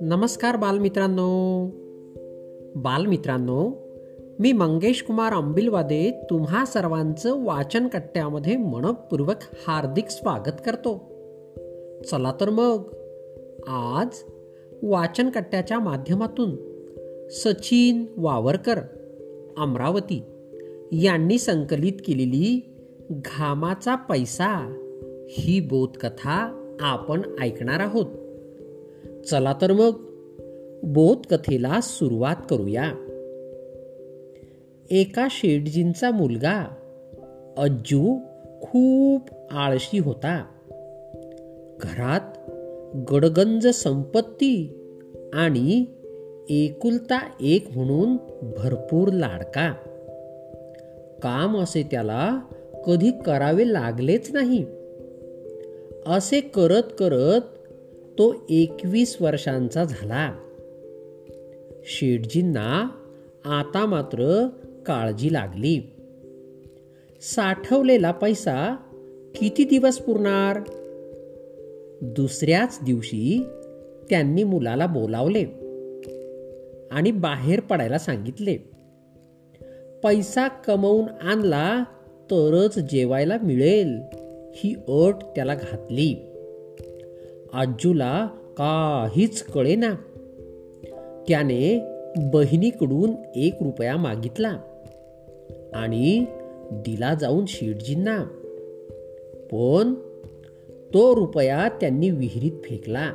[0.00, 1.66] नमस्कार बालमित्रांनो.
[2.76, 3.70] बालमित्रांनो
[4.38, 9.36] मी मंगेश कुमार अंबिलवादे तुम्हा सर्वांचं वाचन कट्ट्यामध्ये मनपूर्वक
[9.66, 10.94] हार्दिक स्वागत करतो.
[12.10, 12.82] चला तर मग
[13.68, 14.08] आज
[14.82, 16.56] वाचन कट्ट्याच्या माध्यमातून
[17.30, 18.78] सचिन वावरकर
[19.56, 20.22] अमरावती
[20.92, 22.71] यांनी संकलित केलेली
[23.12, 24.76] घामाचा पैसा
[25.30, 28.06] ही बोधकथा आपण ऐकणार आहोत.
[29.26, 29.90] चला तर मग
[30.82, 32.92] बोधकथेला सुरुवात करूया.
[34.90, 36.74] एका शेटजींचा मुलगा
[37.58, 38.16] अज्जू
[38.62, 40.44] खूप आळशी होता.
[41.80, 42.50] घरात
[43.12, 44.78] गडगंज संपत्ती
[45.34, 45.84] आणि
[46.48, 49.72] एकुलता एक म्हणून भरपूर लाडका.
[51.22, 52.40] काम असे त्याला
[52.86, 54.64] कधी करावे लागलेच नाही.
[56.06, 57.40] असे करत करत
[58.18, 60.34] तो एकवीस वर्षांचा झाला.
[61.84, 62.90] शेठजींना
[63.44, 64.48] आता मात्र
[64.86, 65.80] काळजी लागली.
[67.20, 68.76] साठवलेला पैसा
[69.34, 70.60] किती दिवस पुरणार?
[72.02, 73.46] दुसऱ्याच दिवशी
[74.10, 75.44] त्यांनी मुलाला बोलावले
[76.90, 78.56] आणि बाहेर पडायला सांगितले.
[80.02, 81.84] पैसा कमवून आणला
[82.32, 84.00] तरच जेवायला मिळेल.
[84.54, 86.14] ही अट त्याला घातली.
[87.52, 89.94] आजूला काहीच कळेना
[91.28, 91.80] त्याने
[92.16, 94.58] बहिणीकडून एक रुपया मागितला
[95.74, 96.24] आणि
[96.72, 98.24] दिला जाऊन शेटजींना
[99.52, 99.94] पण
[100.94, 103.12] तो रुपया त्यांनी विहिरीत फेकला.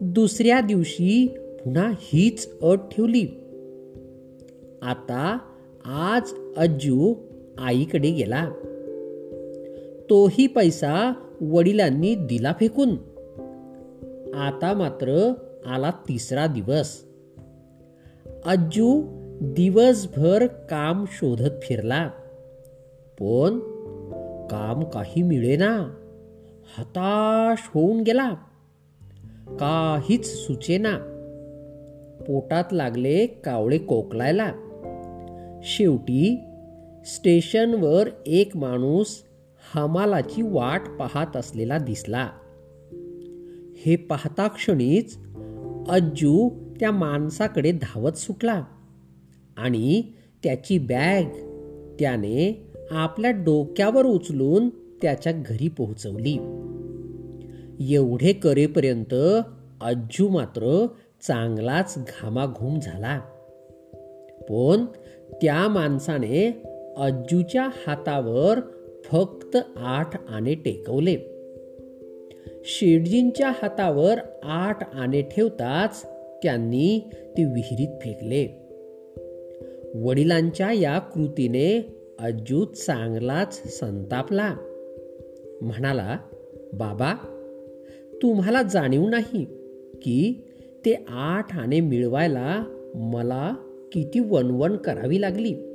[0.00, 1.26] दुसऱ्या दिवशी
[1.64, 3.26] पुन्हा हीच अट ठेवली.
[4.82, 5.38] आता
[5.84, 6.22] आज
[6.56, 7.14] अज्जू
[7.58, 8.50] आईकडे गेला.
[10.10, 12.90] तोही पैसा वडिलांनी दिला फेकून.
[14.34, 15.32] आता मात्र
[15.66, 17.04] आला तिसरा दिवस.
[18.46, 19.02] अज्जू
[19.40, 22.08] दिवसभर काम शोधत फिरला.
[23.20, 23.58] पण
[24.50, 25.94] काम काही मिळेना.
[26.78, 28.34] हताश होऊन गेला.
[29.48, 30.98] काहीच सुचेना.
[32.26, 34.52] पोटात लागले कावळे कोकलायला.
[35.62, 36.40] शेवटी
[37.08, 39.22] स्टेशनवर एक माणूस
[39.74, 42.28] हमालाची वाट पाहत असलेला दिसला.
[43.76, 45.18] हे पाहता क्षणीच
[45.88, 48.64] अज्जू त्या माणसाकडे धावत सुटला
[49.56, 50.02] आणि
[50.42, 51.24] त्याची बॅग
[52.00, 54.68] त्याने आपल्या डोक्यावर उचलून
[55.02, 56.38] त्याच्या घरी पोहोचवली.
[57.94, 59.14] एवढे करेपर्यंत
[59.80, 60.86] अज्जू मात्र
[61.22, 63.18] चांगलाच घामाघूम झाला.
[64.40, 64.84] पण
[65.42, 66.62] त्या माणसाने
[66.98, 68.60] अज्जूच्या हातावर
[69.04, 71.16] फक्त आठ आणे टेकवले.
[72.64, 76.02] शेटजींच्या हातावर आठ आणे ठेवताच
[76.42, 77.00] त्यांनी
[77.36, 78.68] ते विहिरीत फेकले.
[79.94, 84.56] वडिलांच्या या कृतीने अज्जू चांगलाच संतापला.
[85.60, 86.18] म्हणाला
[86.72, 87.14] बाबा
[88.22, 89.44] तुम्हाला जाणीव नाही
[89.94, 90.42] की
[90.86, 93.54] ते आठ आणे मिळवायला मला
[93.92, 95.67] किती वणवण करावी लागली.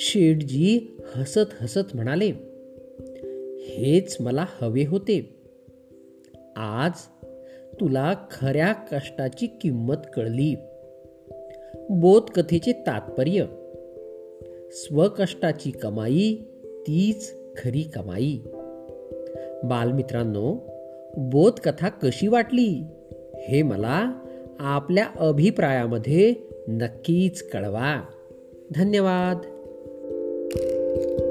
[0.00, 2.32] शेठजी हसत हसत म्हणाले
[3.60, 5.42] हेच मला हवे होते.
[6.56, 6.92] आज
[7.80, 10.54] तुला खऱ्या कष्टाची किंमत कळली.
[11.90, 13.44] बोधकथेचे तात्पर्य
[14.70, 16.34] स्वकष्टाची कमाई
[16.64, 18.38] तीच खरी कमाई.
[19.64, 20.58] बालमित्रांनो
[21.16, 22.84] बोधकथा कशी वाटली
[23.34, 24.12] हे मला
[24.58, 26.34] आपल्या अभिप्रायामध्ये
[26.68, 28.02] नक्कीच कळवा.
[28.74, 29.57] धन्यवाद.
[30.50, 31.27] Thank you.